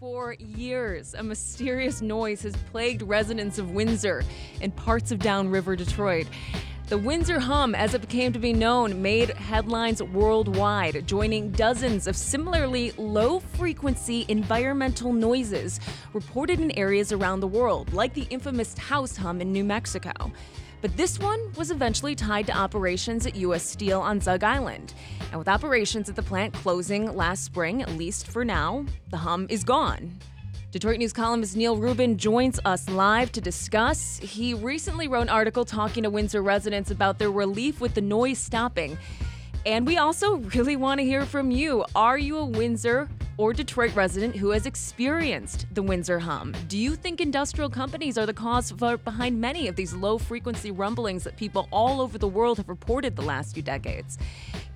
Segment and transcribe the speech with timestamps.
[0.00, 4.24] For years, a mysterious noise has plagued residents of Windsor
[4.62, 6.26] and parts of downriver Detroit.
[6.88, 12.16] The Windsor hum, as it became to be known, made headlines worldwide, joining dozens of
[12.16, 15.80] similarly low frequency environmental noises
[16.14, 20.32] reported in areas around the world, like the infamous Taos hum in New Mexico.
[20.80, 23.62] But this one was eventually tied to operations at U.S.
[23.62, 24.94] Steel on Zug Island.
[25.30, 29.46] And with operations at the plant closing last spring, at least for now, the hum
[29.50, 30.18] is gone.
[30.70, 34.18] Detroit News columnist Neal Rubin joins us live to discuss.
[34.18, 38.38] He recently wrote an article talking to Windsor residents about their relief with the noise
[38.38, 38.96] stopping.
[39.66, 41.84] And we also really want to hear from you.
[41.94, 43.08] Are you a Windsor
[43.40, 46.54] or Detroit resident who has experienced the Windsor hum?
[46.68, 50.70] Do you think industrial companies are the cause for, behind many of these low frequency
[50.70, 54.18] rumblings that people all over the world have reported the last few decades?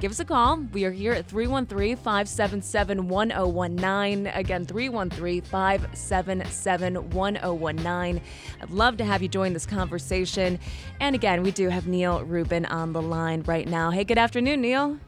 [0.00, 0.60] Give us a call.
[0.72, 4.26] We are here at 313 577 1019.
[4.28, 8.22] Again, 313 577 1019.
[8.62, 10.58] I'd love to have you join this conversation.
[11.00, 13.90] And again, we do have Neal Rubin on the line right now.
[13.90, 14.98] Hey, good afternoon, Neal.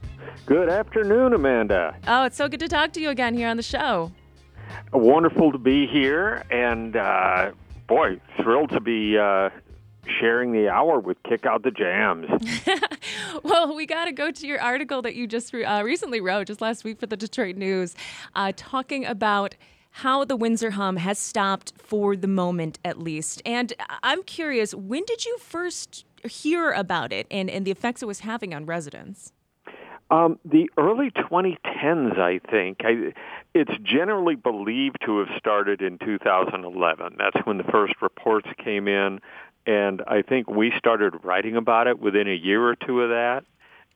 [0.44, 1.96] Good afternoon, Amanda.
[2.06, 4.12] Oh, it's so good to talk to you again here on the show.
[4.92, 7.52] Wonderful to be here, and uh,
[7.86, 9.50] boy, thrilled to be uh,
[10.20, 12.26] sharing the hour with Kick Out the Jams.
[13.42, 16.60] well, we got to go to your article that you just uh, recently wrote, just
[16.60, 17.94] last week for the Detroit News,
[18.34, 19.56] uh, talking about
[19.90, 23.40] how the Windsor hum has stopped for the moment, at least.
[23.46, 28.06] And I'm curious, when did you first hear about it and, and the effects it
[28.06, 29.32] was having on residents?
[30.10, 32.82] Um, the early 2010s, I think.
[32.84, 33.12] I,
[33.54, 37.16] it's generally believed to have started in 2011.
[37.18, 39.20] That's when the first reports came in,
[39.66, 43.42] and I think we started writing about it within a year or two of that.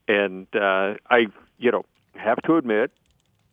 [0.08, 1.26] And uh, I,
[1.58, 2.90] you know, have to admit,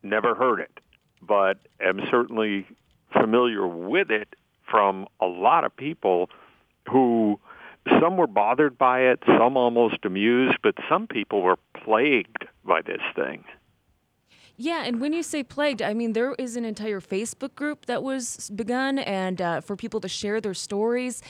[0.01, 0.79] never heard it,
[1.21, 2.65] but am certainly
[3.13, 4.29] familiar with it
[4.69, 6.29] from a lot of people
[6.89, 7.39] who
[8.01, 13.01] some were bothered by it, some almost amused, but some people were plagued by this
[13.15, 13.43] thing.
[14.59, 18.01] Yeah, and when you say plagued, I mean there is an entire Facebook group that
[18.01, 21.21] was begun, and uh, for people to share their stories,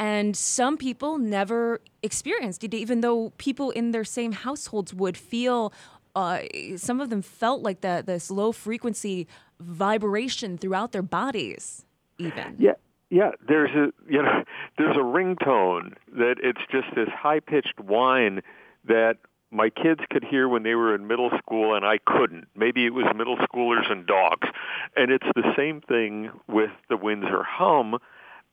[0.00, 5.72] and some people never experienced it, even though people in their same households would feel.
[6.16, 6.40] Uh,
[6.76, 9.28] some of them felt like the this low frequency
[9.60, 11.86] vibration throughout their bodies,
[12.18, 12.56] even.
[12.58, 12.72] Yeah,
[13.12, 14.42] yeah, there's a you know
[14.78, 18.42] there's a ringtone that it's just this high pitched whine
[18.86, 19.18] that
[19.50, 22.48] my kids could hear when they were in middle school and I couldn't.
[22.56, 24.48] Maybe it was middle schoolers and dogs.
[24.96, 27.98] And it's the same thing with the Windsor hum.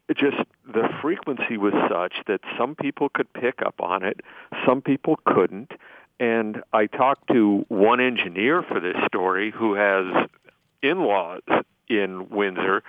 [0.10, 0.38] It just
[0.68, 4.20] the frequency was such that some people could pick up on it,
[4.66, 5.72] some people couldn't.
[6.20, 10.28] And I talked to one engineer for this story who has
[10.84, 11.44] in-laws
[11.88, 12.84] in Windsor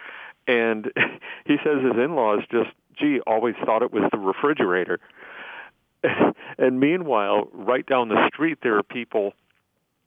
[0.50, 0.86] and
[1.46, 4.98] he says his in-laws just, gee, always thought it was the refrigerator.
[6.58, 9.32] and meanwhile, right down the street, there are people,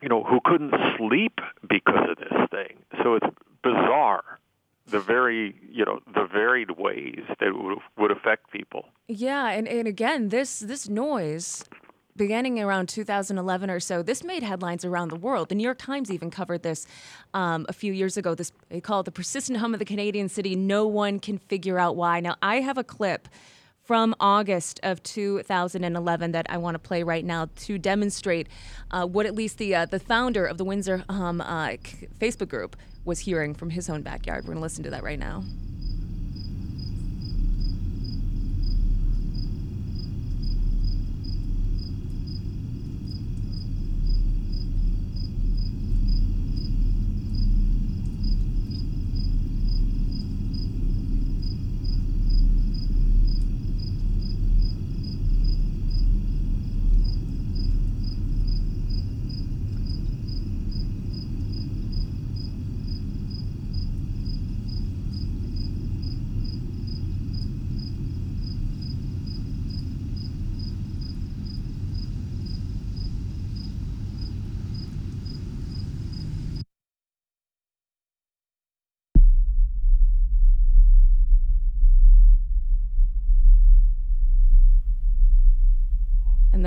[0.02, 2.78] you know, who couldn't sleep because of this thing.
[3.02, 3.28] So it's
[3.64, 4.40] bizarre
[4.88, 9.88] the very you know the varied ways that would, would affect people yeah and, and
[9.88, 11.64] again this this noise
[12.16, 15.50] beginning around 2011 or so, this made headlines around the world.
[15.50, 16.86] The New York Times even covered this
[17.34, 18.36] um, a few years ago.
[18.36, 20.56] This they call it the persistent hum of the Canadian city.
[20.56, 22.20] No one can figure out why.
[22.20, 23.28] Now, I have a clip
[23.84, 28.48] from August of 2011 that I want to play right now to demonstrate
[28.92, 31.76] uh, what at least the uh, the founder of the Windsor Hum uh,
[32.20, 32.76] Facebook group
[33.06, 34.44] was hearing from his own backyard.
[34.44, 35.44] We're going to listen to that right now.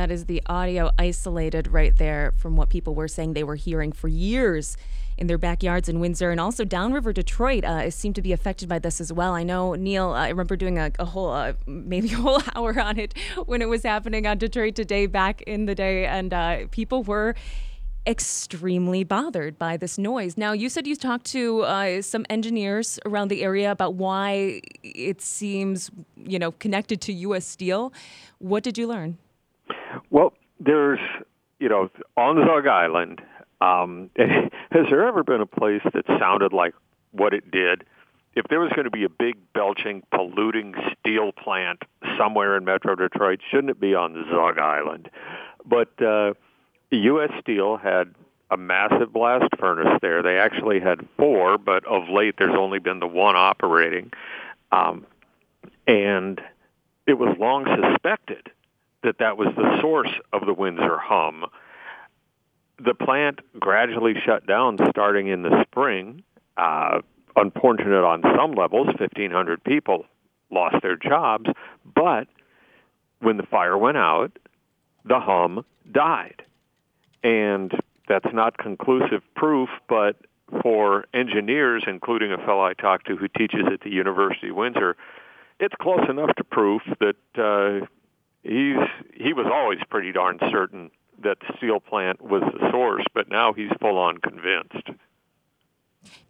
[0.07, 3.91] That is the audio isolated right there from what people were saying they were hearing
[3.91, 4.77] for years
[5.19, 8.79] in their backyards in Windsor and also downriver Detroit uh, seemed to be affected by
[8.79, 9.35] this as well.
[9.35, 10.11] I know Neal.
[10.11, 13.15] I remember doing a, a whole, uh, maybe a whole hour on it
[13.47, 17.35] when it was happening on Detroit Today back in the day, and uh, people were
[18.07, 20.37] extremely bothered by this noise.
[20.37, 25.21] Now, you said you talked to uh, some engineers around the area about why it
[25.21, 27.45] seems, you know, connected to U.S.
[27.45, 27.93] Steel.
[28.39, 29.19] What did you learn?
[30.17, 30.99] Well, there's,
[31.59, 33.21] you know, on Zug Island,
[33.61, 36.73] um, has there ever been a place that sounded like
[37.13, 37.85] what it did?
[38.35, 41.83] If there was going to be a big belching, polluting steel plant
[42.19, 45.11] somewhere in Metro Detroit, shouldn't it be on Zug Island?
[45.67, 46.33] But uh,
[46.91, 47.31] U.S.
[47.43, 48.15] Steel had
[48.51, 50.23] a massive blast furnace there.
[50.23, 54.13] They actually had four, but of late there's only been the one operating.
[54.73, 55.05] Um,
[55.87, 56.41] and
[57.07, 58.51] it was long suspected
[59.07, 61.47] that that was the source of the Windsor hum.
[62.85, 66.25] The plant gradually shut down starting in the spring.
[66.57, 67.01] Uh,
[67.37, 70.07] unfortunate on some levels, 1,500 people
[70.51, 71.49] lost their jobs,
[71.95, 72.27] but
[73.21, 74.39] when the fire went out,
[75.05, 76.43] the hum died.
[77.23, 77.73] And
[78.09, 80.17] that's not conclusive proof, but
[80.63, 84.97] for engineers, including a fellow I talked to who teaches at the University of Windsor,
[85.61, 87.87] it's close enough to proof that uh,
[88.47, 88.77] he's
[89.15, 90.91] he was always pretty darn certain
[91.23, 94.91] that the steel plant was the source, but now he's full on convinced.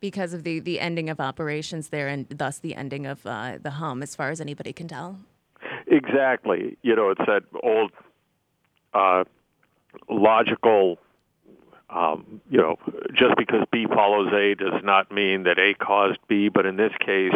[0.00, 3.72] Because of the, the ending of operations there and thus the ending of uh, the
[3.72, 5.18] hum, as far as anybody can tell.
[5.86, 6.78] Exactly.
[6.82, 7.90] You know, it's that old
[8.94, 9.24] uh,
[10.08, 10.98] logical
[11.90, 12.76] um, you know,
[13.12, 16.92] just because B follows A does not mean that A caused B, but in this
[16.98, 17.32] case,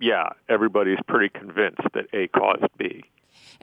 [0.00, 3.04] yeah, everybody's pretty convinced that A caused B.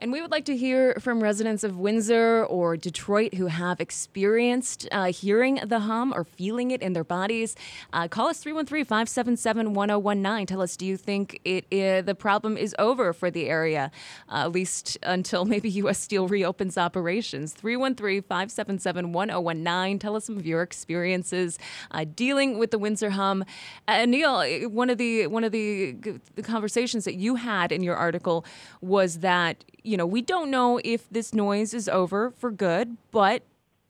[0.02, 4.88] And we would like to hear from residents of Windsor or Detroit who have experienced
[4.90, 7.54] uh, hearing the hum or feeling it in their bodies.
[7.92, 10.46] Uh, call us 313 577 1019.
[10.48, 13.92] Tell us, do you think it, the problem is over for the area,
[14.28, 16.00] uh, at least until maybe U.S.
[16.00, 17.52] Steel reopens operations?
[17.52, 20.00] 313 577 1019.
[20.00, 21.60] Tell us some of your experiences
[21.92, 23.44] uh, dealing with the Windsor hum.
[23.86, 25.94] Uh, Neal, one of the one of the
[26.42, 28.44] conversations that you had in your article
[28.80, 33.42] was that you know, we don't know if this noise is over for good, but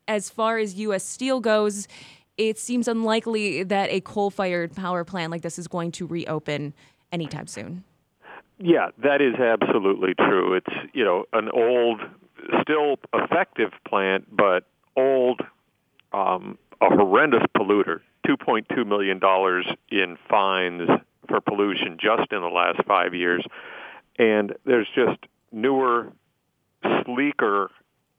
[0.08, 1.04] as far as U.S.
[1.04, 1.87] Steel goes,
[2.37, 6.75] it seems unlikely that a coal fired power plant like this is going to reopen
[7.12, 7.84] anytime soon.
[8.58, 10.54] Yeah, that is absolutely true.
[10.54, 12.00] It's, you know, an old,
[12.62, 14.64] still effective plant, but
[14.96, 15.40] old,
[16.12, 18.00] um, a horrendous polluter.
[18.26, 19.20] $2.2 million
[19.90, 20.88] in fines
[21.28, 23.44] for pollution just in the last five years.
[24.19, 25.19] And there's just
[25.52, 26.12] newer,
[27.04, 27.70] sleeker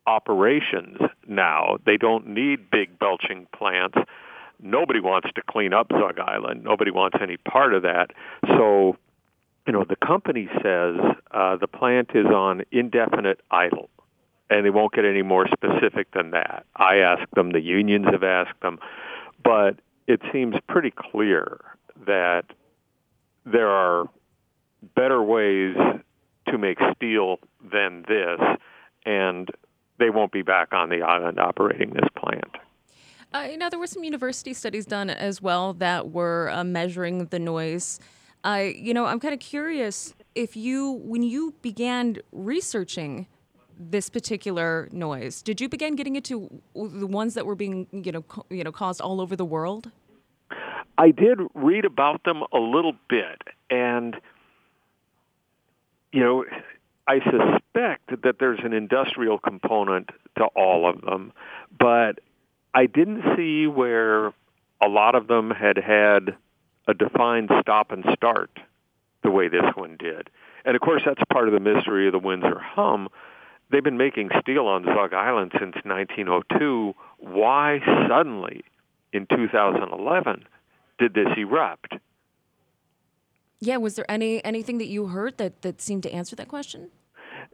[0.05, 0.97] operations
[1.27, 1.77] now.
[1.85, 3.97] They don't need big belching plants.
[4.61, 6.63] Nobody wants to clean up Zug Island.
[6.63, 8.11] Nobody wants any part of that.
[8.47, 8.97] So,
[9.67, 10.95] you know, the company says
[11.31, 13.89] uh, the plant is on indefinite idle,
[14.49, 16.65] and they won't get any more specific than that.
[16.75, 18.79] I asked them, the unions have asked them,
[19.43, 21.59] but it seems pretty clear
[22.05, 22.45] that
[23.45, 24.07] there are
[24.95, 25.75] better ways
[26.47, 27.37] to make steel
[27.71, 28.39] than this,
[29.05, 29.49] and
[29.99, 32.57] they won't be back on the island operating this plant.
[33.33, 37.25] Uh, you know, there were some university studies done as well that were uh, measuring
[37.25, 37.99] the noise.
[38.43, 43.27] Uh, you know, I'm kind of curious if you, when you began researching
[43.79, 48.21] this particular noise, did you begin getting into the ones that were being, you know,
[48.21, 49.89] co- you know, caused all over the world?
[50.97, 53.41] I did read about them a little bit,
[53.71, 54.15] and
[56.13, 56.45] you know,
[57.07, 61.33] I suspect that there's an industrial component to all of them,
[61.77, 62.19] but
[62.73, 64.27] I didn't see where
[64.81, 66.35] a lot of them had had
[66.87, 68.51] a defined stop and start
[69.23, 70.29] the way this one did.
[70.65, 73.09] And of course, that's part of the mystery of the Windsor hum.
[73.71, 76.93] They've been making steel on Zug Island since 1902.
[77.17, 78.63] Why suddenly,
[79.11, 80.45] in 2011,
[80.99, 81.95] did this erupt?
[83.65, 86.89] Yeah, was there any anything that you heard that that seemed to answer that question?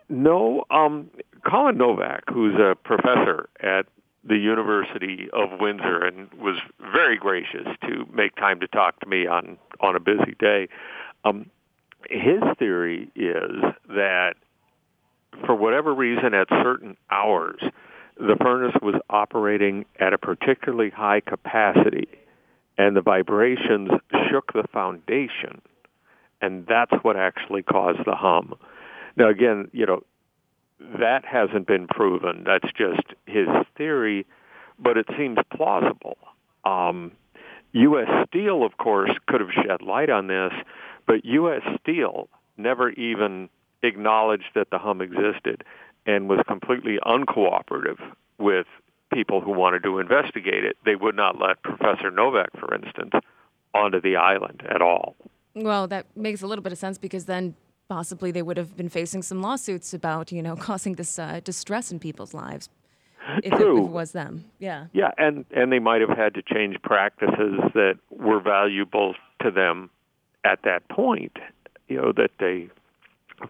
[0.10, 1.12] No, um,
[1.46, 3.86] Colin Novak, who's a professor at
[4.24, 6.58] the University of Windsor and was
[6.92, 10.68] very gracious to make time to talk to me on on a busy day.
[11.26, 11.52] Um,
[12.10, 14.34] his theory is that
[15.46, 17.62] for whatever reason, at certain hours,
[18.18, 22.08] the furnace was operating at a particularly high capacity,
[22.80, 23.92] and the vibrations
[24.32, 25.62] shook the foundation
[26.42, 28.56] and that's what actually caused the hum.
[29.16, 30.04] Now, again, you know,
[31.00, 32.44] that hasn't been proven.
[32.46, 34.26] That's just his theory,
[34.78, 36.18] but it seems plausible.
[36.64, 37.12] Um,
[37.74, 38.08] U.S.
[38.28, 40.54] Steel, of course, could have shed light on this,
[41.06, 41.62] but U.S.
[41.82, 43.50] Steel never even
[43.84, 45.64] acknowledged that the hum existed
[46.06, 48.00] and was completely uncooperative
[48.38, 48.66] with
[49.14, 50.78] people who wanted to investigate it.
[50.86, 53.12] They would not let Professor Novak, for instance,
[53.74, 55.16] onto the island at all.
[55.64, 57.56] Well, that makes a little bit of sense because then
[57.88, 61.92] possibly they would have been facing some lawsuits about, you know, causing this uh, distress
[61.92, 62.70] in people's lives.
[63.44, 63.78] If True.
[63.78, 64.46] It, if it was them.
[64.60, 64.88] Yeah.
[64.94, 69.14] Yeah, and and they might have had to change practices that were valuable
[69.44, 69.90] to them
[70.44, 71.38] at that point.
[71.88, 72.70] You know that they,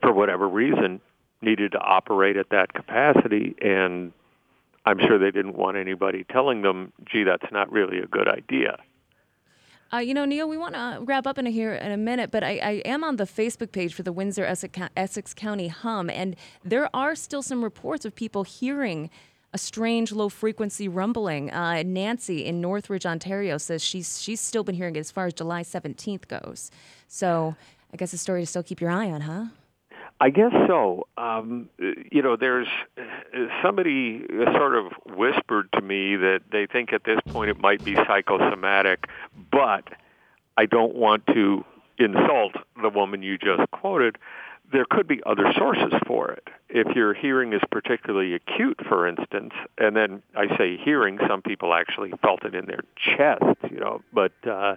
[0.01, 0.99] for whatever reason,
[1.41, 4.11] needed to operate at that capacity, and
[4.85, 8.79] I'm sure they didn't want anybody telling them, "Gee, that's not really a good idea."
[9.91, 12.43] Uh, you know, Neal, we want to wrap up in here in a minute, but
[12.43, 16.95] I, I am on the Facebook page for the Windsor Essex County Hum, and there
[16.95, 19.09] are still some reports of people hearing
[19.51, 21.51] a strange low frequency rumbling.
[21.51, 25.33] Uh, Nancy in Northridge, Ontario says she's she's still been hearing it as far as
[25.33, 26.69] July 17th goes.
[27.07, 27.55] So
[27.91, 29.45] I guess a story to still keep your eye on, huh?
[30.21, 31.07] I guess so.
[31.17, 32.67] Um, you know, there's
[33.63, 37.95] somebody sort of whispered to me that they think at this point it might be
[37.95, 39.07] psychosomatic,
[39.49, 39.85] but
[40.57, 41.63] I don't want to
[41.97, 44.17] insult the woman you just quoted.
[44.71, 46.47] There could be other sources for it.
[46.67, 51.73] If your hearing is particularly acute, for instance, and then I say hearing, some people
[51.73, 54.75] actually felt it in their chest, you know, but, uh,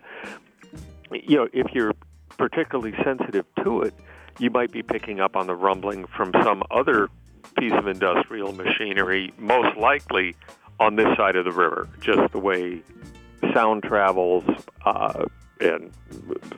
[1.11, 1.93] you know, if you're
[2.39, 3.95] particularly sensitive to it,
[4.39, 7.09] you might be picking up on the rumbling from some other
[7.59, 10.35] piece of industrial machinery, most likely
[10.81, 12.83] on this side of the river, just the way
[13.55, 14.45] sound travels
[14.85, 15.25] uh,
[15.61, 15.93] and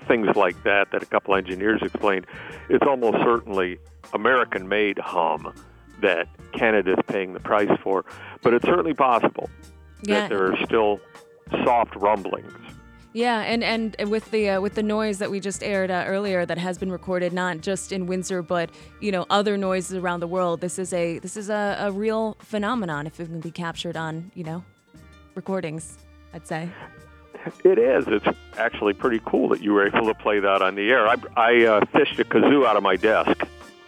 [0.06, 2.26] things like that that a couple engineers explained.
[2.68, 3.78] It's almost certainly
[4.12, 5.52] American made hum
[6.00, 8.04] that Canada's paying the price for,
[8.42, 9.48] but it's certainly possible
[10.02, 10.20] Yeah.
[10.20, 11.00] that there are still
[11.64, 12.52] soft rumblings.
[13.14, 16.44] Yeah, and, and with the uh, with the noise that we just aired uh, earlier,
[16.44, 20.26] that has been recorded not just in Windsor, but you know other noises around the
[20.26, 20.60] world.
[20.60, 24.32] This is a this is a, a real phenomenon if it can be captured on
[24.34, 24.64] you know
[25.36, 25.96] recordings.
[26.34, 26.68] I'd say.
[27.62, 28.06] It is.
[28.08, 28.26] It's
[28.58, 31.06] actually pretty cool that you were able to play that on the air.
[31.06, 33.46] I, I uh, fished a kazoo out of my desk,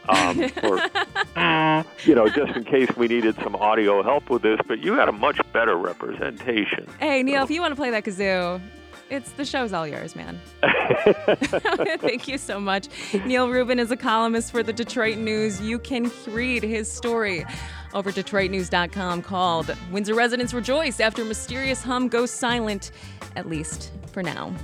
[0.09, 0.77] um, for,
[2.05, 4.61] you know, just in case we needed some audio help with this.
[4.69, 6.87] But you had a much better representation.
[7.01, 8.61] Hey Neal, if you want to play that kazoo,
[9.11, 10.41] it's the show's all yours, man.
[12.01, 12.89] Thank you so much.
[13.25, 15.61] Neal Rubin is a columnist for the Detroit News.
[15.61, 17.45] You can read his story
[17.95, 22.91] over DetroitNews.com called Windsor Residents Rejoice After Mysterious Hum Goes Silent,
[23.37, 24.55] at least for now.